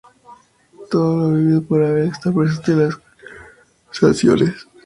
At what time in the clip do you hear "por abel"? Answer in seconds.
1.61-2.07